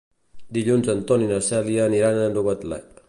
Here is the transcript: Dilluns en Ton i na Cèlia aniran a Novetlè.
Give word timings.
Dilluns 0.57 0.89
en 0.93 1.03
Ton 1.11 1.25
i 1.25 1.29
na 1.33 1.39
Cèlia 1.49 1.85
aniran 1.91 2.21
a 2.23 2.25
Novetlè. 2.39 2.81